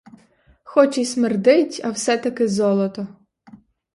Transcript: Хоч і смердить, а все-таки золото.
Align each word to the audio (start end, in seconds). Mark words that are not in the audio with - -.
Хоч 0.63 0.97
і 0.97 1.05
смердить, 1.05 1.81
а 1.83 1.89
все-таки 1.91 2.47
золото. 2.47 3.07